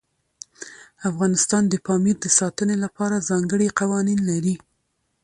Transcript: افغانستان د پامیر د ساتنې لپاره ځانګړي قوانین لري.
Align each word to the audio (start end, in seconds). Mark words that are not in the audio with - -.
افغانستان 1.09 1.63
د 1.67 1.73
پامیر 1.85 2.15
د 2.21 2.27
ساتنې 2.39 2.75
لپاره 2.83 3.25
ځانګړي 3.29 3.67
قوانین 3.79 4.19
لري. 4.29 4.55